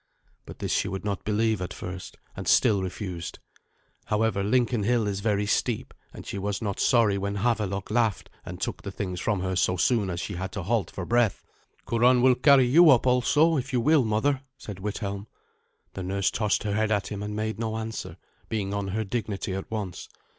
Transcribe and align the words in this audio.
But 0.47 0.57
this 0.57 0.71
she 0.71 0.87
would 0.87 1.05
not 1.05 1.23
believe 1.23 1.61
at 1.61 1.75
first, 1.75 2.17
and 2.35 2.47
still 2.47 2.81
refused. 2.81 3.37
However, 4.05 4.43
Lincoln 4.43 4.81
Hill 4.81 5.05
is 5.05 5.19
very 5.19 5.45
steep, 5.45 5.93
and 6.11 6.25
she 6.25 6.39
was 6.39 6.59
not 6.59 6.79
sorry 6.79 7.19
when 7.19 7.35
Havelok 7.35 7.91
laughed 7.91 8.27
and 8.43 8.59
took 8.59 8.81
the 8.81 8.89
things 8.91 9.19
from 9.19 9.41
her 9.41 9.55
so 9.55 9.77
soon 9.77 10.09
as 10.09 10.19
she 10.19 10.33
had 10.37 10.51
to 10.53 10.63
halt 10.63 10.89
for 10.89 11.05
breath. 11.05 11.43
"Curan 11.87 12.23
will 12.23 12.33
carry 12.33 12.65
you 12.65 12.89
up 12.89 13.05
also, 13.05 13.57
if 13.57 13.71
you 13.73 13.79
will, 13.79 14.03
mother," 14.03 14.41
said 14.57 14.79
Withelm. 14.79 15.27
The 15.93 16.01
nurse 16.01 16.31
tossed 16.31 16.63
her 16.63 16.73
head 16.73 16.89
at 16.91 17.09
him 17.11 17.21
and 17.21 17.35
made 17.35 17.59
no 17.59 17.77
answer, 17.77 18.17
being 18.49 18.73
on 18.73 18.87
her 18.87 19.03
dignity 19.03 19.53
at 19.53 19.69
once. 19.69 20.09